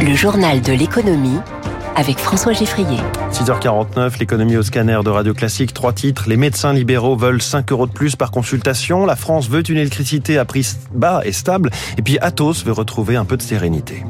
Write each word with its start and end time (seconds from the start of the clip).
Le 0.00 0.14
journal 0.14 0.60
de 0.60 0.72
l'économie 0.72 1.38
avec 1.96 2.18
François 2.18 2.52
Geffrier. 2.52 2.98
6h49, 3.32 4.20
l'économie 4.20 4.56
au 4.56 4.62
scanner 4.62 5.00
de 5.04 5.10
Radio 5.10 5.34
Classique. 5.34 5.74
Trois 5.74 5.92
titres. 5.92 6.28
Les 6.28 6.36
médecins 6.36 6.72
libéraux 6.72 7.16
veulent 7.16 7.42
5 7.42 7.72
euros 7.72 7.88
de 7.88 7.92
plus 7.92 8.14
par 8.14 8.30
consultation. 8.30 9.04
La 9.04 9.16
France 9.16 9.48
veut 9.48 9.68
une 9.68 9.76
électricité 9.76 10.38
à 10.38 10.44
prix 10.44 10.76
bas 10.92 11.22
et 11.24 11.32
stable. 11.32 11.70
Et 11.96 12.02
puis 12.02 12.16
Athos 12.20 12.64
veut 12.64 12.72
retrouver 12.72 13.16
un 13.16 13.24
peu 13.24 13.36
de 13.36 13.42
sérénité. 13.42 14.04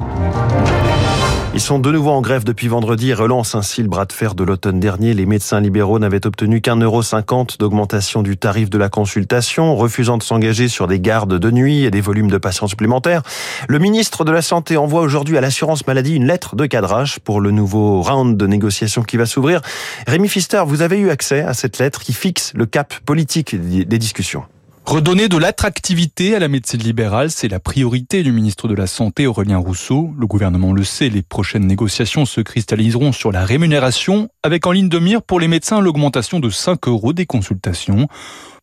Ils 1.59 1.71
sont 1.71 1.81
de 1.81 1.91
nouveau 1.91 2.11
en 2.11 2.21
grève 2.21 2.45
depuis 2.45 2.69
vendredi 2.69 3.11
et 3.11 3.15
relancent 3.15 3.57
ainsi 3.57 3.83
le 3.83 3.89
bras 3.89 4.05
de 4.05 4.13
fer 4.13 4.37
de 4.37 4.45
l'automne 4.45 4.79
dernier. 4.79 5.13
Les 5.13 5.27
médecins 5.27 5.61
libéraux 5.61 5.99
n'avaient 5.99 6.25
obtenu 6.25 6.61
qu'un 6.61 6.77
euro 6.77 7.03
cinquante 7.03 7.59
d'augmentation 7.59 8.23
du 8.23 8.37
tarif 8.37 8.71
de 8.71 8.79
la 8.79 8.89
consultation, 8.89 9.75
refusant 9.75 10.19
de 10.19 10.23
s'engager 10.23 10.69
sur 10.69 10.87
des 10.87 11.01
gardes 11.01 11.37
de 11.37 11.51
nuit 11.51 11.83
et 11.83 11.91
des 11.91 12.01
volumes 12.01 12.31
de 12.31 12.39
patients 12.39 12.69
supplémentaires. 12.69 13.23
Le 13.69 13.81
ministre 13.81 14.25
de 14.25 14.31
la 14.31 14.41
Santé 14.41 14.77
envoie 14.77 15.01
aujourd'hui 15.01 15.37
à 15.37 15.41
l'assurance 15.41 15.85
maladie 15.85 16.15
une 16.15 16.29
lettre 16.29 16.55
de 16.55 16.65
cadrage 16.65 17.19
pour 17.19 17.41
le 17.41 17.51
nouveau 17.51 18.03
round 18.03 18.37
de 18.37 18.47
négociations 18.47 19.03
qui 19.03 19.17
va 19.17 19.27
s'ouvrir. 19.27 19.61
Rémi 20.07 20.29
Fister, 20.29 20.63
vous 20.65 20.81
avez 20.81 20.99
eu 20.99 21.11
accès 21.11 21.41
à 21.41 21.55
cette 21.55 21.81
lettre 21.81 22.03
qui 22.03 22.13
fixe 22.13 22.53
le 22.55 22.67
cap 22.67 22.95
politique 23.05 23.57
des 23.61 23.99
discussions. 23.99 24.45
Redonner 24.89 25.29
de 25.29 25.37
l'attractivité 25.37 26.35
à 26.35 26.39
la 26.39 26.49
médecine 26.49 26.81
libérale, 26.81 27.31
c'est 27.31 27.49
la 27.49 27.61
priorité 27.61 28.23
du 28.23 28.33
ministre 28.33 28.69
de 28.69 28.75
la 28.75 28.87
Santé 28.87 29.27
Aurélien 29.27 29.59
Rousseau. 29.59 30.15
Le 30.19 30.27
gouvernement 30.27 30.73
le 30.73 30.83
sait, 30.83 31.11
les 31.11 31.21
prochaines 31.21 31.67
négociations 31.67 32.25
se 32.25 32.41
cristalliseront 32.41 33.13
sur 33.13 33.31
la 33.31 33.45
rémunération, 33.45 34.31
avec 34.43 34.67
en 34.67 34.73
ligne 34.73 34.89
de 34.89 34.99
mire 34.99 35.21
pour 35.21 35.41
les 35.41 35.47
médecins 35.47 35.83
l'augmentation 35.83 36.41
de 36.41 36.49
5 36.49 36.89
euros 36.89 37.13
des 37.13 37.27
consultations. 37.27 38.09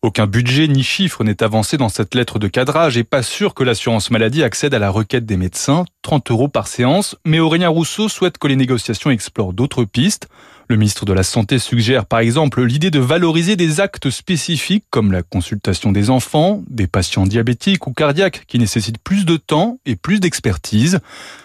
Aucun 0.02 0.26
budget 0.26 0.68
ni 0.68 0.82
chiffre 0.82 1.24
n'est 1.24 1.44
avancé 1.44 1.78
dans 1.78 1.90
cette 1.90 2.16
lettre 2.16 2.40
de 2.40 2.48
cadrage 2.48 2.98
et 2.98 3.04
pas 3.04 3.22
sûr 3.22 3.54
que 3.54 3.64
l'assurance 3.64 4.10
maladie 4.10 4.42
accède 4.42 4.74
à 4.74 4.80
la 4.80 4.90
requête 4.90 5.28
des 5.28 5.38
médecins, 5.38 5.86
30 6.02 6.32
euros 6.32 6.48
par 6.48 6.68
séance, 6.68 7.16
mais 7.24 7.40
Aurélien 7.40 7.70
Rousseau 7.70 8.10
souhaite 8.10 8.40
que 8.40 8.48
les 8.48 8.56
négociations 8.56 9.12
explorent 9.12 9.54
d'autres 9.54 9.84
pistes. 9.84 10.28
Le 10.68 10.78
ministre 10.78 11.06
de 11.06 11.14
la 11.14 11.22
Santé 11.22 11.60
suggère 11.60 12.08
par 12.08 12.20
exemple 12.20 12.64
l'idée 12.64 12.90
de 12.90 13.00
valoriser 13.00 13.56
des 13.56 13.80
actes 13.80 14.10
spécifiques 14.10 14.86
comme 14.90 15.12
la 15.12 15.22
consultation 15.22 15.92
des 15.92 16.10
enfants, 16.10 16.64
des 16.68 16.88
patients 16.88 17.28
diabétiques 17.28 17.86
ou 17.86 17.94
cardiaques 17.94 18.46
qui 18.48 18.58
nécessitent 18.58 18.98
plus 18.98 19.26
de 19.26 19.38
temps 19.38 19.78
et 19.86 19.96
plus 19.96 20.20
d'expertise. 20.20 21.00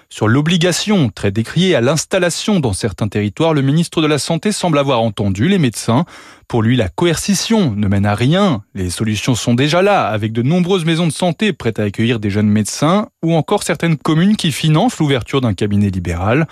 Sur 0.08 0.26
l'obligation, 0.26 1.10
très 1.10 1.30
décriée 1.30 1.74
à 1.74 1.82
l'installation 1.82 2.60
dans 2.60 2.72
certains 2.72 3.08
territoires, 3.08 3.52
le 3.52 3.60
ministre 3.60 4.00
de 4.00 4.06
la 4.06 4.18
Santé 4.18 4.52
semble 4.52 4.78
avoir 4.78 5.02
entendu 5.02 5.48
les 5.48 5.58
médecins. 5.58 6.06
Pour 6.48 6.62
lui, 6.62 6.76
la 6.76 6.88
coercition 6.88 7.76
ne 7.76 7.88
mène 7.88 8.06
à 8.06 8.14
rien. 8.14 8.64
Les 8.74 8.88
solutions 8.88 9.34
sont 9.34 9.54
déjà 9.54 9.82
là, 9.82 10.08
avec 10.08 10.32
de 10.32 10.42
nombreuses 10.42 10.86
maisons 10.86 11.06
de 11.06 11.12
santé 11.12 11.52
prêtes 11.52 11.78
à 11.78 11.84
accueillir 11.84 12.20
des 12.20 12.30
jeunes 12.30 12.48
médecins, 12.48 13.08
ou 13.22 13.34
encore 13.34 13.62
certaines 13.62 13.98
communes 13.98 14.36
qui 14.36 14.50
financent 14.50 14.98
l'ouverture 14.98 15.42
d'un 15.42 15.54
cabinet 15.54 15.90
libéral. 15.90 16.48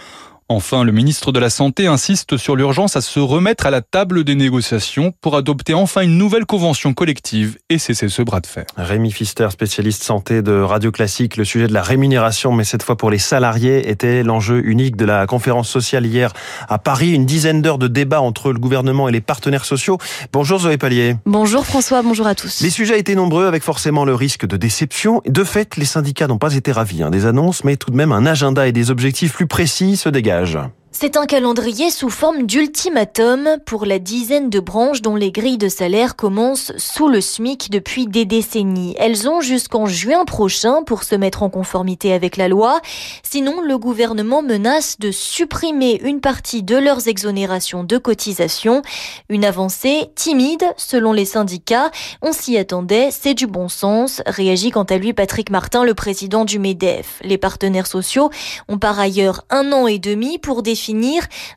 Enfin, 0.50 0.82
le 0.82 0.92
ministre 0.92 1.30
de 1.30 1.38
la 1.38 1.50
Santé 1.50 1.88
insiste 1.88 2.38
sur 2.38 2.56
l'urgence 2.56 2.96
à 2.96 3.02
se 3.02 3.20
remettre 3.20 3.66
à 3.66 3.70
la 3.70 3.82
table 3.82 4.24
des 4.24 4.34
négociations 4.34 5.12
pour 5.20 5.36
adopter 5.36 5.74
enfin 5.74 6.00
une 6.00 6.16
nouvelle 6.16 6.46
convention 6.46 6.94
collective 6.94 7.58
et 7.68 7.76
cesser 7.76 8.08
ce 8.08 8.22
bras 8.22 8.40
de 8.40 8.46
fer. 8.46 8.64
Rémi 8.78 9.12
Fister, 9.12 9.48
spécialiste 9.50 10.02
santé 10.02 10.40
de 10.40 10.58
Radio 10.58 10.90
Classique, 10.90 11.36
le 11.36 11.44
sujet 11.44 11.66
de 11.66 11.74
la 11.74 11.82
rémunération, 11.82 12.50
mais 12.52 12.64
cette 12.64 12.82
fois 12.82 12.96
pour 12.96 13.10
les 13.10 13.18
salariés, 13.18 13.90
était 13.90 14.22
l'enjeu 14.22 14.62
unique 14.64 14.96
de 14.96 15.04
la 15.04 15.26
conférence 15.26 15.68
sociale 15.68 16.06
hier 16.06 16.32
à 16.66 16.78
Paris. 16.78 17.12
Une 17.12 17.26
dizaine 17.26 17.60
d'heures 17.60 17.76
de 17.76 17.86
débat 17.86 18.22
entre 18.22 18.50
le 18.50 18.58
gouvernement 18.58 19.06
et 19.06 19.12
les 19.12 19.20
partenaires 19.20 19.66
sociaux. 19.66 19.98
Bonjour 20.32 20.60
Zoé 20.60 20.78
Pallier. 20.78 21.16
Bonjour 21.26 21.66
François, 21.66 22.00
bonjour 22.00 22.26
à 22.26 22.34
tous. 22.34 22.62
Les 22.62 22.70
sujets 22.70 22.98
étaient 22.98 23.14
nombreux 23.14 23.44
avec 23.44 23.62
forcément 23.62 24.06
le 24.06 24.14
risque 24.14 24.46
de 24.46 24.56
déception. 24.56 25.20
De 25.26 25.44
fait, 25.44 25.76
les 25.76 25.84
syndicats 25.84 26.26
n'ont 26.26 26.38
pas 26.38 26.54
été 26.54 26.72
ravis 26.72 27.02
hein, 27.02 27.10
des 27.10 27.26
annonces, 27.26 27.64
mais 27.64 27.76
tout 27.76 27.90
de 27.90 27.96
même 27.96 28.12
un 28.12 28.24
agenda 28.24 28.66
et 28.66 28.72
des 28.72 28.90
objectifs 28.90 29.34
plus 29.34 29.46
précis 29.46 29.98
se 29.98 30.08
dégagent 30.08 30.37
voyage. 30.38 30.77
C'est 31.00 31.16
un 31.16 31.26
calendrier 31.26 31.92
sous 31.92 32.10
forme 32.10 32.42
d'ultimatum 32.42 33.58
pour 33.64 33.86
la 33.86 34.00
dizaine 34.00 34.50
de 34.50 34.58
branches 34.58 35.00
dont 35.00 35.14
les 35.14 35.30
grilles 35.30 35.56
de 35.56 35.68
salaire 35.68 36.16
commencent 36.16 36.72
sous 36.76 37.06
le 37.06 37.20
SMIC 37.20 37.70
depuis 37.70 38.08
des 38.08 38.24
décennies. 38.24 38.96
Elles 38.98 39.28
ont 39.28 39.40
jusqu'en 39.40 39.86
juin 39.86 40.24
prochain 40.24 40.82
pour 40.82 41.04
se 41.04 41.14
mettre 41.14 41.44
en 41.44 41.50
conformité 41.50 42.12
avec 42.12 42.36
la 42.36 42.48
loi. 42.48 42.80
Sinon, 43.22 43.60
le 43.60 43.78
gouvernement 43.78 44.42
menace 44.42 44.98
de 44.98 45.12
supprimer 45.12 46.00
une 46.02 46.20
partie 46.20 46.64
de 46.64 46.74
leurs 46.74 47.06
exonérations 47.06 47.84
de 47.84 47.96
cotisation. 47.96 48.82
Une 49.28 49.44
avancée 49.44 50.10
timide 50.16 50.64
selon 50.76 51.12
les 51.12 51.26
syndicats. 51.26 51.92
On 52.22 52.32
s'y 52.32 52.58
attendait, 52.58 53.10
c'est 53.12 53.34
du 53.34 53.46
bon 53.46 53.68
sens, 53.68 54.20
réagit 54.26 54.72
quant 54.72 54.82
à 54.82 54.98
lui 54.98 55.12
Patrick 55.12 55.50
Martin, 55.50 55.84
le 55.84 55.94
président 55.94 56.44
du 56.44 56.58
MEDEF. 56.58 57.20
Les 57.22 57.38
partenaires 57.38 57.86
sociaux 57.86 58.30
ont 58.66 58.78
par 58.78 58.98
ailleurs 58.98 59.44
un 59.48 59.70
an 59.70 59.86
et 59.86 60.00
demi 60.00 60.40
pour 60.40 60.64
définir 60.64 60.87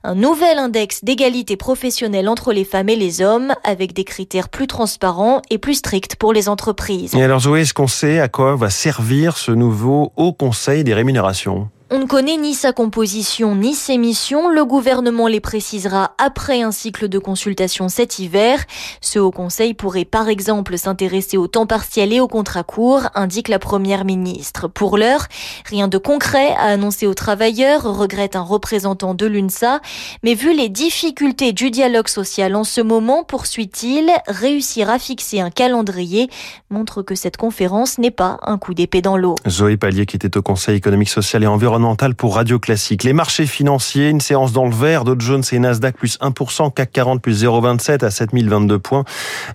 un 0.03 0.15
nouvel 0.15 0.57
index 0.57 1.03
d'égalité 1.03 1.57
professionnelle 1.57 2.27
entre 2.27 2.53
les 2.53 2.65
femmes 2.65 2.89
et 2.89 2.95
les 2.95 3.21
hommes 3.21 3.53
avec 3.63 3.93
des 3.93 4.03
critères 4.03 4.49
plus 4.49 4.67
transparents 4.67 5.41
et 5.49 5.57
plus 5.57 5.75
stricts 5.75 6.15
pour 6.15 6.33
les 6.33 6.49
entreprises. 6.49 7.15
Et 7.15 7.23
alors 7.23 7.41
Zoé, 7.41 7.61
est-ce 7.61 7.73
qu'on 7.73 7.87
sait 7.87 8.19
à 8.19 8.27
quoi 8.27 8.55
va 8.55 8.69
servir 8.69 9.37
ce 9.37 9.51
nouveau 9.51 10.11
Haut 10.15 10.33
Conseil 10.33 10.83
des 10.83 10.93
rémunérations? 10.93 11.69
On 11.94 12.00
ne 12.00 12.06
connaît 12.06 12.38
ni 12.38 12.53
sa 12.53 12.72
composition 12.72 13.53
ni 13.53 13.74
ses 13.74 13.97
missions. 13.97 14.50
Le 14.50 14.63
gouvernement 14.63 15.28
les 15.28 15.41
précisera 15.41 16.13
après 16.18 16.62
un 16.62 16.72
cycle 16.72 17.09
de 17.09 17.19
consultation 17.19 17.90
cet 17.90 18.18
hiver. 18.18 18.59
Ce 19.02 19.19
haut 19.19 19.31
conseil 19.31 19.74
pourrait 19.74 20.06
par 20.06 20.29
exemple 20.29 20.78
s'intéresser 20.78 21.35
au 21.35 21.47
temps 21.47 21.66
partiel 21.66 22.13
et 22.13 22.22
au 22.22 22.29
contrat 22.29 22.63
court, 22.63 23.09
indique 23.13 23.50
la 23.50 23.59
première 23.59 24.06
ministre. 24.06 24.69
Pour 24.69 24.97
l'heure, 24.97 25.28
rien 25.66 25.90
de 25.90 25.97
concret 25.97 26.52
à 26.52 26.68
annoncer 26.68 27.07
aux 27.07 27.13
travailleurs, 27.13 27.84
regrette 27.84 28.38
un 28.38 28.41
représentant 28.41 29.13
de 29.13 29.25
l'UNSA. 29.25 29.81
Mais 30.23 30.34
vu 30.34 30.56
les 30.56 30.69
difficultés 30.69 31.52
du 31.52 31.72
dialogue 31.72 32.08
social 32.08 32.56
en 32.56 32.63
ce 32.63 32.79
moment, 32.79 33.25
poursuit-il, 33.25 34.09
réussir 34.29 34.90
à 34.90 34.97
fixer 34.97 35.41
un 35.41 35.50
calendrier 35.50 36.29
montre 36.69 37.02
que 37.02 37.16
cette 37.16 37.35
conférence 37.35 37.97
n'est 37.97 38.12
pas 38.12 38.40
un 38.44 38.58
coup 38.58 38.73
d'épée 38.73 39.02
dans 39.02 39.18
l'eau. 39.18 39.35
Zoé 39.50 39.75
Pallier 39.75 40.06
qui 40.06 40.16
était 40.16 40.38
au 40.38 40.41
Conseil 40.41 40.78
économique, 40.78 41.09
social 41.09 41.44
et 41.44 41.47
environnemental 41.47 41.80
pour 42.15 42.35
Radio 42.35 42.59
Classique. 42.59 43.03
Les 43.03 43.13
marchés 43.13 43.47
financiers, 43.47 44.09
une 44.09 44.21
séance 44.21 44.53
dans 44.53 44.65
le 44.65 44.73
vert, 44.73 45.03
Dow 45.03 45.15
Jones 45.17 45.43
et 45.51 45.57
Nasdaq 45.57 45.97
plus 45.97 46.19
1%, 46.19 46.71
CAC 46.71 46.91
40 46.91 47.21
plus 47.21 47.43
0,27 47.43 48.05
à 48.05 48.11
7022 48.11 48.77
points. 48.77 49.03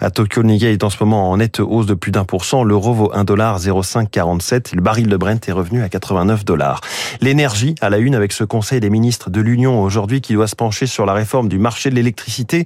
À 0.00 0.10
Tokyo, 0.10 0.42
Nikkei 0.42 0.72
est 0.72 0.82
en 0.82 0.90
ce 0.90 0.96
moment 1.00 1.30
en 1.30 1.36
nette 1.36 1.60
hausse 1.60 1.86
de 1.86 1.94
plus 1.94 2.10
d'un 2.10 2.24
pour 2.24 2.44
cent. 2.44 2.64
L'euro 2.64 2.92
vaut 2.94 3.10
1 3.14 3.22
dollar 3.22 3.58
0,547. 3.58 4.72
Le 4.74 4.80
baril 4.80 5.06
de 5.06 5.16
Brent 5.16 5.38
est 5.46 5.52
revenu 5.52 5.82
à 5.82 5.88
89 5.88 6.44
dollars. 6.44 6.80
L'énergie 7.20 7.76
à 7.80 7.90
la 7.90 7.98
une 7.98 8.16
avec 8.16 8.32
ce 8.32 8.42
conseil 8.42 8.80
des 8.80 8.90
ministres 8.90 9.30
de 9.30 9.40
l'Union 9.40 9.80
aujourd'hui 9.80 10.20
qui 10.20 10.32
doit 10.32 10.48
se 10.48 10.56
pencher 10.56 10.86
sur 10.86 11.06
la 11.06 11.12
réforme 11.12 11.48
du 11.48 11.58
marché 11.58 11.90
de 11.90 11.94
l'électricité. 11.94 12.64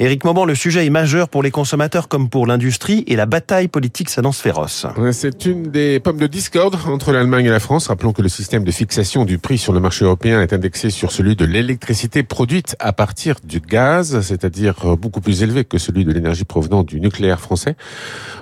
Éric 0.00 0.24
Mauban, 0.24 0.46
le 0.46 0.54
sujet 0.54 0.86
est 0.86 0.90
majeur 0.90 1.28
pour 1.28 1.42
les 1.42 1.50
consommateurs 1.50 2.08
comme 2.08 2.30
pour 2.30 2.46
l'industrie 2.46 3.04
et 3.06 3.16
la 3.16 3.26
bataille 3.26 3.68
politique 3.68 4.08
s'annonce 4.08 4.40
féroce. 4.40 4.86
C'est 5.12 5.44
une 5.44 5.64
des 5.64 6.00
pommes 6.00 6.18
de 6.18 6.26
discorde 6.26 6.78
entre 6.86 7.12
l'Allemagne 7.12 7.46
et 7.46 7.50
la 7.50 7.60
France. 7.60 7.88
Rappelons 7.88 8.12
que 8.14 8.22
le 8.22 8.30
système 8.30 8.64
de 8.64 8.70
fixation 8.70 9.01
du 9.02 9.38
prix 9.38 9.58
sur 9.58 9.72
le 9.72 9.80
marché 9.80 10.04
européen 10.04 10.40
est 10.42 10.52
indexée 10.52 10.88
sur 10.88 11.10
celui 11.10 11.34
de 11.34 11.44
l'électricité 11.44 12.22
produite 12.22 12.76
à 12.78 12.92
partir 12.92 13.34
du 13.42 13.58
gaz, 13.58 14.20
c'est-à-dire 14.20 14.96
beaucoup 14.96 15.20
plus 15.20 15.42
élevé 15.42 15.64
que 15.64 15.76
celui 15.76 16.04
de 16.04 16.12
l'énergie 16.12 16.44
provenant 16.44 16.84
du 16.84 17.00
nucléaire 17.00 17.40
français. 17.40 17.74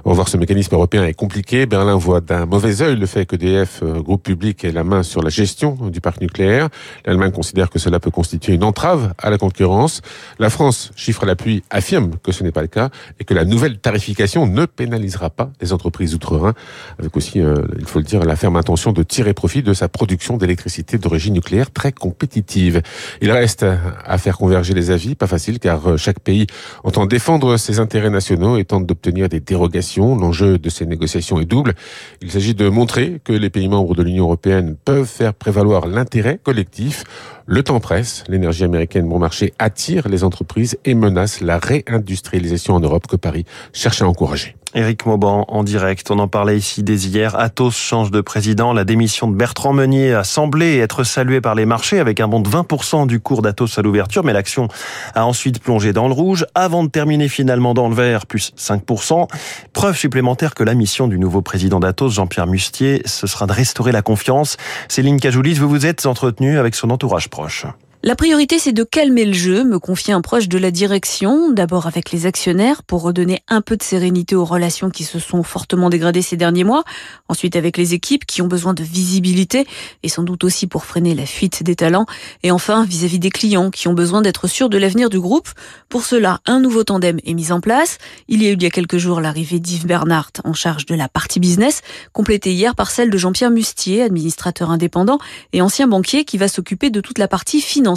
On 0.04 0.10
va 0.10 0.16
voir 0.16 0.28
ce 0.28 0.36
mécanisme 0.36 0.74
européen 0.74 1.04
est 1.06 1.14
compliqué. 1.14 1.64
Berlin 1.64 1.96
voit 1.96 2.20
d'un 2.20 2.44
mauvais 2.44 2.82
œil 2.82 2.96
le 2.96 3.06
fait 3.06 3.24
que 3.24 3.36
DF, 3.36 3.80
euh, 3.82 4.02
groupe 4.02 4.22
public, 4.22 4.62
ait 4.62 4.70
la 4.70 4.84
main 4.84 5.02
sur 5.02 5.22
la 5.22 5.30
gestion 5.30 5.76
du 5.88 6.02
parc 6.02 6.20
nucléaire. 6.20 6.68
L'Allemagne 7.06 7.32
considère 7.32 7.70
que 7.70 7.78
cela 7.78 7.98
peut 7.98 8.10
constituer 8.10 8.52
une 8.52 8.64
entrave 8.64 9.14
à 9.16 9.30
la 9.30 9.38
concurrence. 9.38 10.02
La 10.38 10.50
France, 10.50 10.90
chiffre 10.94 11.22
à 11.22 11.26
l'appui, 11.26 11.62
affirme 11.70 12.12
que 12.22 12.32
ce 12.32 12.44
n'est 12.44 12.52
pas 12.52 12.62
le 12.62 12.68
cas 12.68 12.90
et 13.18 13.24
que 13.24 13.32
la 13.32 13.46
nouvelle 13.46 13.78
tarification 13.78 14.46
ne 14.46 14.66
pénalisera 14.66 15.30
pas 15.30 15.52
les 15.62 15.72
entreprises 15.72 16.14
outre-Rhin, 16.14 16.52
avec 16.98 17.16
aussi, 17.16 17.40
euh, 17.40 17.54
il 17.78 17.86
faut 17.86 17.98
le 17.98 18.04
dire, 18.04 18.24
la 18.24 18.36
ferme 18.36 18.56
intention 18.56 18.92
de 18.92 19.02
tirer 19.02 19.32
profit 19.32 19.62
de 19.62 19.72
sa 19.72 19.88
production 19.88 20.36
d'électricité 20.36 20.49
électricité 20.50 20.98
d'origine 20.98 21.34
nucléaire 21.34 21.70
très 21.70 21.92
compétitive. 21.92 22.82
Il 23.20 23.30
reste 23.30 23.64
à 24.04 24.18
faire 24.18 24.36
converger 24.36 24.74
les 24.74 24.90
avis, 24.90 25.14
pas 25.14 25.26
facile 25.26 25.58
car 25.58 25.90
euh, 25.90 25.96
chaque 25.96 26.20
pays 26.20 26.46
entend 26.84 27.06
défendre 27.06 27.56
ses 27.56 27.78
intérêts 27.78 28.10
nationaux 28.10 28.58
et 28.58 28.64
tente 28.64 28.86
d'obtenir 28.86 29.28
des 29.28 29.40
dérogations. 29.40 30.16
L'enjeu 30.16 30.58
de 30.58 30.68
ces 30.68 30.86
négociations 30.86 31.40
est 31.40 31.44
double. 31.44 31.74
Il 32.20 32.30
s'agit 32.30 32.54
de 32.54 32.68
montrer 32.68 33.20
que 33.24 33.32
les 33.32 33.50
pays 33.50 33.68
membres 33.68 33.94
de 33.94 34.02
l'Union 34.02 34.24
européenne 34.24 34.76
peuvent 34.84 35.06
faire 35.06 35.34
prévaloir 35.34 35.86
l'intérêt 35.86 36.38
collectif. 36.42 37.04
Le 37.46 37.62
temps 37.62 37.80
presse, 37.80 38.24
l'énergie 38.28 38.64
américaine 38.64 39.08
bon 39.08 39.18
marché 39.18 39.54
attire 39.58 40.08
les 40.08 40.24
entreprises 40.24 40.78
et 40.84 40.94
menace 40.94 41.40
la 41.40 41.58
réindustrialisation 41.58 42.74
en 42.74 42.80
Europe 42.80 43.06
que 43.06 43.16
Paris 43.16 43.44
cherche 43.72 44.02
à 44.02 44.08
encourager. 44.08 44.56
Éric 44.74 45.04
Mauban 45.04 45.44
en 45.48 45.64
direct. 45.64 46.10
On 46.10 46.18
en 46.20 46.28
parlait 46.28 46.56
ici 46.56 46.82
dès 46.82 46.94
hier. 46.94 47.38
Athos 47.38 47.72
change 47.72 48.10
de 48.10 48.20
président. 48.20 48.72
La 48.72 48.84
démission 48.84 49.28
de 49.28 49.34
Bertrand 49.34 49.72
Meunier 49.72 50.14
a 50.14 50.22
semblé 50.22 50.78
être 50.78 51.02
saluée 51.02 51.40
par 51.40 51.54
les 51.54 51.66
marchés 51.66 51.98
avec 51.98 52.20
un 52.20 52.28
bond 52.28 52.40
de 52.40 52.48
20% 52.48 53.06
du 53.06 53.18
cours 53.18 53.42
d'Athos 53.42 53.78
à 53.78 53.82
l'ouverture, 53.82 54.24
mais 54.24 54.32
l'action 54.32 54.68
a 55.14 55.26
ensuite 55.26 55.60
plongé 55.60 55.92
dans 55.92 56.06
le 56.06 56.14
rouge 56.14 56.46
avant 56.54 56.84
de 56.84 56.88
terminer 56.88 57.28
finalement 57.28 57.74
dans 57.74 57.88
le 57.88 57.94
vert, 57.94 58.26
plus 58.26 58.52
5%. 58.56 59.26
Preuve 59.72 59.96
supplémentaire 59.96 60.54
que 60.54 60.62
la 60.62 60.74
mission 60.74 61.08
du 61.08 61.18
nouveau 61.18 61.42
président 61.42 61.80
d'Athos, 61.80 62.10
Jean-Pierre 62.10 62.46
Mustier, 62.46 63.02
ce 63.06 63.26
sera 63.26 63.46
de 63.46 63.52
restaurer 63.52 63.92
la 63.92 64.02
confiance. 64.02 64.56
Céline 64.88 65.18
Cajoulis, 65.18 65.54
vous 65.54 65.68
vous 65.68 65.86
êtes 65.86 66.06
entretenu 66.06 66.58
avec 66.58 66.74
son 66.76 66.90
entourage 66.90 67.28
proche. 67.28 67.66
La 68.02 68.16
priorité, 68.16 68.58
c'est 68.58 68.72
de 68.72 68.82
calmer 68.82 69.26
le 69.26 69.34
jeu, 69.34 69.62
me 69.62 69.78
confie 69.78 70.10
un 70.10 70.22
proche 70.22 70.48
de 70.48 70.56
la 70.56 70.70
direction, 70.70 71.50
d'abord 71.50 71.86
avec 71.86 72.12
les 72.12 72.24
actionnaires 72.24 72.82
pour 72.82 73.02
redonner 73.02 73.40
un 73.46 73.60
peu 73.60 73.76
de 73.76 73.82
sérénité 73.82 74.34
aux 74.34 74.46
relations 74.46 74.88
qui 74.88 75.04
se 75.04 75.18
sont 75.18 75.42
fortement 75.42 75.90
dégradées 75.90 76.22
ces 76.22 76.38
derniers 76.38 76.64
mois, 76.64 76.82
ensuite 77.28 77.56
avec 77.56 77.76
les 77.76 77.92
équipes 77.92 78.24
qui 78.24 78.40
ont 78.40 78.46
besoin 78.46 78.72
de 78.72 78.82
visibilité 78.82 79.66
et 80.02 80.08
sans 80.08 80.22
doute 80.22 80.44
aussi 80.44 80.66
pour 80.66 80.86
freiner 80.86 81.14
la 81.14 81.26
fuite 81.26 81.62
des 81.62 81.76
talents, 81.76 82.06
et 82.42 82.50
enfin 82.50 82.86
vis-à-vis 82.86 83.18
des 83.18 83.28
clients 83.28 83.70
qui 83.70 83.86
ont 83.86 83.92
besoin 83.92 84.22
d'être 84.22 84.48
sûrs 84.48 84.70
de 84.70 84.78
l'avenir 84.78 85.10
du 85.10 85.20
groupe. 85.20 85.50
Pour 85.90 86.02
cela, 86.02 86.40
un 86.46 86.58
nouveau 86.58 86.84
tandem 86.84 87.18
est 87.26 87.34
mis 87.34 87.52
en 87.52 87.60
place. 87.60 87.98
Il 88.28 88.42
y 88.42 88.46
a 88.46 88.50
eu 88.52 88.54
il 88.54 88.62
y 88.62 88.66
a 88.66 88.70
quelques 88.70 88.96
jours 88.96 89.20
l'arrivée 89.20 89.60
d'Yves 89.60 89.86
Bernhardt 89.86 90.40
en 90.44 90.54
charge 90.54 90.86
de 90.86 90.94
la 90.94 91.10
partie 91.10 91.38
business, 91.38 91.82
complétée 92.14 92.54
hier 92.54 92.74
par 92.74 92.90
celle 92.90 93.10
de 93.10 93.18
Jean-Pierre 93.18 93.50
Mustier, 93.50 94.00
administrateur 94.00 94.70
indépendant 94.70 95.18
et 95.52 95.60
ancien 95.60 95.86
banquier 95.86 96.24
qui 96.24 96.38
va 96.38 96.48
s'occuper 96.48 96.88
de 96.88 97.02
toute 97.02 97.18
la 97.18 97.28
partie 97.28 97.60
financière 97.60 97.89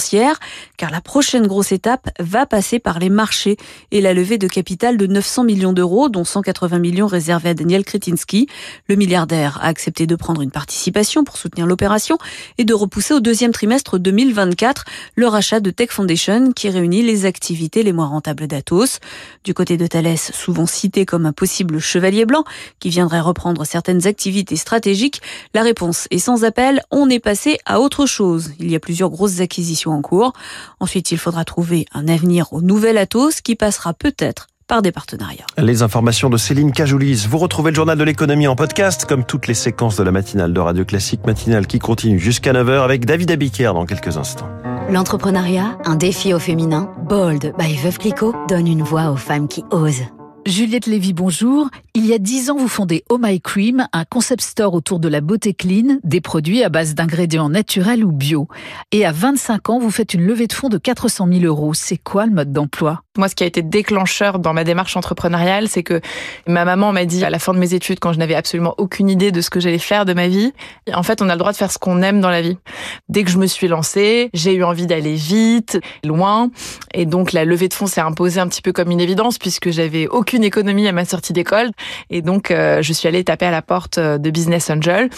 car 0.78 0.92
la 0.92 1.02
prochaine 1.02 1.48
grosse 1.48 1.72
étape 1.72 2.10
va 2.20 2.46
passer 2.46 2.80
par 2.80 3.00
les 3.00 3.10
marchés 3.10 3.58
et 3.92 4.02
la 4.02 4.14
levée 4.14 4.38
de 4.38 4.48
capital 4.48 4.98
de 4.98 5.08
900 5.08 5.44
millions 5.44 5.74
d'euros, 5.74 6.10
dont 6.10 6.24
180 6.24 6.80
millions 6.80 7.08
réservés 7.08 7.50
à 7.50 7.54
Daniel 7.54 7.84
Kretinsky. 7.84 8.48
Le 8.88 8.96
milliardaire 8.96 9.60
a 9.62 9.68
accepté 9.68 10.08
de 10.08 10.16
prendre 10.16 10.42
une 10.42 10.52
participation 10.52 11.24
pour 11.24 11.38
soutenir 11.38 11.66
l'opération 11.66 12.18
et 12.58 12.66
de 12.66 12.74
repousser 12.74 13.14
au 13.14 13.20
deuxième 13.20 13.52
trimestre 13.52 14.00
2024 14.00 14.86
le 15.16 15.28
rachat 15.28 15.60
de 15.60 15.70
Tech 15.70 15.90
Foundation 15.92 16.52
qui 16.52 16.70
réunit 16.70 17.04
les 17.04 17.26
activités 17.26 17.84
les 17.84 17.94
moins 17.94 18.08
rentables 18.08 18.48
d'Atos. 18.48 19.00
Du 19.44 19.54
côté 19.54 19.78
de 19.78 19.88
Thales, 19.88 20.18
souvent 20.18 20.66
cité 20.66 21.06
comme 21.06 21.26
un 21.26 21.34
possible 21.34 21.80
chevalier 21.80 22.26
blanc 22.26 22.44
qui 22.80 22.90
viendrait 22.90 23.20
reprendre 23.20 23.66
certaines 23.66 24.08
activités 24.08 24.56
stratégiques, 24.56 25.22
la 25.54 25.62
réponse 25.62 26.08
est 26.12 26.20
sans 26.20 26.44
appel, 26.44 26.82
on 26.92 27.10
est 27.10 27.20
passé 27.20 27.58
à 27.66 27.80
autre 27.80 28.06
chose. 28.06 28.52
Il 28.60 28.72
y 28.72 28.76
a 28.76 28.80
plusieurs 28.80 29.10
grosses 29.10 29.40
acquisitions 29.40 29.83
en 29.92 30.02
cours. 30.02 30.34
Ensuite, 30.80 31.12
il 31.12 31.18
faudra 31.18 31.46
trouver 31.46 31.86
un 31.94 32.08
avenir 32.08 32.52
au 32.54 32.62
nouvel 32.62 32.98
Atos 32.98 33.42
qui 33.42 33.56
passera 33.56 33.94
peut-être 33.94 34.48
par 34.68 34.82
des 34.82 34.92
partenariats. 34.92 35.46
Les 35.58 35.82
informations 35.84 36.30
de 36.30 36.38
Céline 36.38 36.72
Cajoulis. 36.72 37.28
Vous 37.30 37.38
retrouvez 37.38 37.72
le 37.72 37.76
journal 37.76 37.98
de 37.98 38.04
l'économie 38.04 38.48
en 38.48 38.56
podcast, 38.56 39.06
comme 39.06 39.26
toutes 39.26 39.48
les 39.48 39.54
séquences 39.54 39.98
de 39.98 40.04
la 40.04 40.12
matinale 40.12 40.54
de 40.54 40.60
Radio 40.60 40.86
Classique, 40.86 41.26
matinale 41.26 41.68
qui 41.68 41.80
continue 41.80 42.20
jusqu'à 42.20 42.54
9h 42.54 42.84
avec 42.84 43.06
David 43.06 43.32
Abiker 43.32 43.74
dans 43.74 43.86
quelques 43.86 44.18
instants. 44.18 44.50
L'entrepreneuriat, 44.90 45.78
un 45.86 45.96
défi 45.96 46.34
au 46.34 46.40
féminin. 46.40 46.90
Bold 47.08 47.54
by 47.58 47.76
Veuve 47.78 47.98
Clicquot 47.98 48.34
donne 48.48 48.68
une 48.68 48.84
voix 48.84 49.12
aux 49.12 49.18
femmes 49.18 49.48
qui 49.48 49.64
osent. 49.72 50.04
Juliette 50.46 50.88
Lévy, 50.88 51.14
bonjour. 51.14 51.70
Il 51.94 52.06
y 52.06 52.14
a 52.14 52.18
dix 52.18 52.50
ans, 52.50 52.58
vous 52.58 52.68
fondez 52.68 53.06
Oh 53.10 53.18
My 53.18 53.40
Cream, 53.40 53.88
un 53.94 54.04
concept 54.04 54.42
store 54.42 54.74
autour 54.74 55.00
de 55.00 55.08
la 55.08 55.22
beauté 55.22 55.54
clean, 55.54 56.00
des 56.04 56.20
produits 56.20 56.64
à 56.64 56.70
base 56.70 56.96
d'ingrédients 56.96 57.48
naturels 57.48 58.04
ou 58.04 58.12
bio. 58.12 58.50
Et 58.92 59.06
à 59.06 59.14
25 59.14 59.70
ans, 59.70 59.80
vous 59.80 59.92
faites 59.92 60.14
une 60.14 60.26
levée 60.26 60.48
de 60.48 60.54
fonds 60.54 60.68
de 60.68 60.78
400 60.78 61.28
000 61.32 61.46
euros. 61.46 61.74
C'est 61.74 61.98
quoi 61.98 62.26
le 62.26 62.34
mode 62.34 62.52
d'emploi? 62.52 63.03
Moi, 63.18 63.30
ce 63.30 63.36
qui 63.36 63.44
a 63.44 63.48
été 63.48 63.62
déclencheur 63.62 64.40
dans 64.40 64.54
ma 64.54 64.64
démarche 64.64 64.98
entrepreneuriale, 64.98 65.70
c'est 65.70 65.84
que 65.84 66.02
ma 66.48 66.66
maman 66.66 66.92
m'a 66.92 67.06
dit 67.06 67.24
à 67.24 67.30
la 67.30 67.40
fin 67.40 67.54
de 67.54 67.60
mes 67.60 67.74
études, 67.74 68.00
quand 68.00 68.12
je 68.12 68.20
n'avais 68.20 68.36
absolument 68.36 68.76
aucune 68.78 69.10
idée 69.10 69.32
de 69.32 69.40
ce 69.40 69.50
que 69.50 69.60
j'allais 69.60 69.78
faire 69.78 70.06
de 70.06 70.14
ma 70.14 70.28
vie, 70.28 70.54
en 70.94 71.04
fait, 71.04 71.22
on 71.22 71.30
a 71.30 71.34
le 71.34 71.40
droit 71.40 71.52
de 71.52 71.58
faire 71.58 71.72
ce 71.72 71.78
qu'on 71.78 72.02
aime 72.02 72.22
dans 72.22 72.30
la 72.30 72.42
vie. 72.42 72.58
Dès 73.10 73.24
que 73.24 73.30
je 73.30 73.38
me 73.38 73.46
suis 73.46 73.68
lancée, 73.68 74.30
j'ai 74.34 74.54
eu 74.54 74.64
envie 74.64 74.88
d'aller 74.88 75.14
vite, 75.14 75.80
loin, 76.04 76.50
et 76.94 77.06
donc 77.06 77.32
la 77.32 77.46
levée 77.46 77.68
de 77.68 77.74
fonds 77.74 77.88
s'est 77.88 78.02
imposée 78.02 78.40
un 78.40 78.48
petit 78.48 78.62
peu 78.62 78.72
comme 78.72 78.92
une 78.92 79.02
évidence 79.02 79.38
puisque 79.38 79.70
j'avais 79.70 80.08
aucune 80.08 80.34
une 80.34 80.44
économie 80.44 80.88
à 80.88 80.92
ma 80.92 81.06
sortie 81.06 81.34
d'école. 81.34 81.72
Et 82.10 82.22
donc, 82.22 82.52
euh, 82.52 82.82
je 82.82 82.92
suis 82.92 83.08
allée 83.08 83.24
taper 83.24 83.46
à 83.46 83.52
la 83.52 83.62
porte 83.62 83.98
euh, 83.98 84.18
de 84.18 84.30
Business 84.30 84.70
Angel 84.70 85.10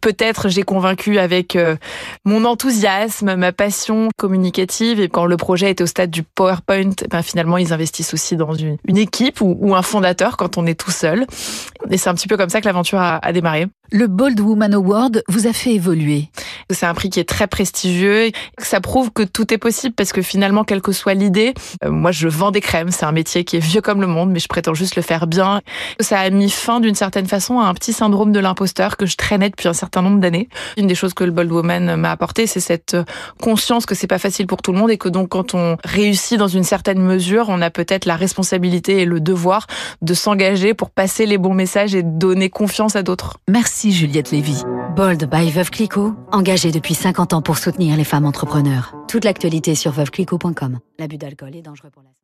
peut-être 0.00 0.48
j'ai 0.48 0.62
convaincu 0.62 1.18
avec 1.18 1.56
euh, 1.56 1.76
mon 2.24 2.44
enthousiasme, 2.44 3.36
ma 3.36 3.52
passion 3.52 4.08
communicative. 4.16 5.00
Et 5.00 5.08
quand 5.08 5.26
le 5.26 5.36
projet 5.36 5.70
est 5.70 5.80
au 5.80 5.86
stade 5.86 6.10
du 6.10 6.22
PowerPoint, 6.22 6.92
ben 7.10 7.22
finalement, 7.22 7.58
ils 7.58 7.72
investissent 7.72 8.14
aussi 8.14 8.36
dans 8.36 8.54
une, 8.54 8.78
équipe 8.96 9.40
ou, 9.40 9.74
un 9.74 9.82
fondateur 9.82 10.36
quand 10.36 10.58
on 10.58 10.66
est 10.66 10.78
tout 10.78 10.90
seul. 10.90 11.26
Et 11.90 11.98
c'est 11.98 12.08
un 12.08 12.14
petit 12.14 12.28
peu 12.28 12.36
comme 12.36 12.50
ça 12.50 12.60
que 12.60 12.66
l'aventure 12.66 13.00
a 13.00 13.32
démarré. 13.32 13.66
Le 13.90 14.08
Bold 14.08 14.40
Woman 14.40 14.74
Award 14.74 15.22
vous 15.28 15.46
a 15.46 15.52
fait 15.52 15.74
évoluer. 15.74 16.28
C'est 16.70 16.86
un 16.86 16.94
prix 16.94 17.10
qui 17.10 17.20
est 17.20 17.28
très 17.28 17.46
prestigieux. 17.46 18.30
Ça 18.58 18.80
prouve 18.80 19.12
que 19.12 19.22
tout 19.22 19.52
est 19.54 19.58
possible 19.58 19.94
parce 19.94 20.12
que 20.12 20.22
finalement, 20.22 20.64
quelle 20.64 20.82
que 20.82 20.92
soit 20.92 21.14
l'idée, 21.14 21.54
euh, 21.84 21.90
moi 21.90 22.10
je 22.10 22.26
vends 22.26 22.50
des 22.50 22.60
crèmes. 22.60 22.90
C'est 22.90 23.04
un 23.04 23.12
métier 23.12 23.44
qui 23.44 23.56
est 23.56 23.60
vieux 23.60 23.80
comme 23.80 24.00
le 24.00 24.06
monde, 24.06 24.30
mais 24.30 24.40
je 24.40 24.48
prétends 24.48 24.74
juste 24.74 24.96
le 24.96 25.02
faire 25.02 25.26
bien. 25.26 25.62
Ça 26.00 26.18
a 26.18 26.30
mis 26.30 26.50
fin 26.50 26.80
d'une 26.80 26.94
certaine 26.96 27.26
façon 27.26 27.60
à 27.60 27.66
un 27.66 27.74
petit 27.74 27.92
syndrome 27.92 28.32
de 28.32 28.40
l'imposteur 28.40 28.96
que 28.96 29.06
je 29.06 29.16
traînais 29.16 29.50
depuis 29.50 29.68
un 29.68 29.72
certain 29.72 30.02
nombre 30.02 30.18
d'années. 30.18 30.48
Une 30.76 30.88
des 30.88 30.96
choses 30.96 31.14
que 31.14 31.22
le 31.22 31.30
Bold 31.30 31.52
Woman 31.52 31.96
m'a 31.96 32.10
apporté, 32.10 32.46
c'est 32.46 32.60
cette 32.60 32.94
euh, 32.94 33.04
conscience 33.40 33.86
que 33.86 33.94
c'est 33.94 34.08
pas 34.08 34.18
facile 34.18 34.46
pour 34.46 34.62
tout 34.62 34.72
le 34.72 34.78
monde 34.78 34.90
et 34.90 34.98
que 34.98 35.08
donc 35.08 35.28
quand 35.28 35.54
on 35.54 35.76
réussit 35.84 36.38
dans 36.38 36.48
une 36.48 36.64
certaine 36.64 37.00
mesure, 37.00 37.46
on 37.48 37.62
a 37.62 37.70
peut-être 37.70 38.06
la 38.06 38.16
responsabilité 38.16 39.02
et 39.02 39.04
le 39.04 39.20
devoir 39.20 39.66
de 40.02 40.14
s'engager 40.14 40.74
pour 40.74 40.90
passer 40.90 41.26
les 41.26 41.38
bons 41.38 41.54
messages 41.54 41.94
et 41.94 42.02
donner 42.02 42.50
confiance 42.50 42.96
à 42.96 43.02
d'autres. 43.02 43.38
Merci 43.48 43.75
Juliette 43.84 44.30
Lévy. 44.30 44.62
Bold 44.96 45.28
by 45.30 45.50
Veuve 45.50 45.70
Clicquot, 45.70 46.14
engagé 46.32 46.72
depuis 46.72 46.94
50 46.94 47.34
ans 47.34 47.42
pour 47.42 47.58
soutenir 47.58 47.96
les 47.96 48.04
femmes 48.04 48.24
entrepreneurs. 48.24 48.94
Toute 49.06 49.24
l'actualité 49.24 49.74
sur 49.74 49.92
veuveclicquot.com. 49.92 50.78
L'abus 50.98 51.18
d'alcool 51.18 51.54
est 51.54 51.62
dangereux 51.62 51.90
pour 51.90 52.02
la 52.02 52.16